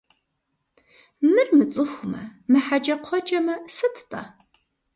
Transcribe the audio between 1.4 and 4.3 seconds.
мыцӀыхумэ, мыхьэкӀэкхъуэкӀэмэ, сыт–тӀэ?